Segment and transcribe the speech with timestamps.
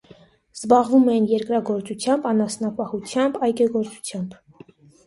[0.59, 4.39] Զբաղվում էին երկրագործությամբ, անասնապահությամբ, այգեգործությամբ։